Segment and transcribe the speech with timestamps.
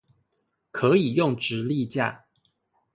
[0.71, 2.25] 可以用直立架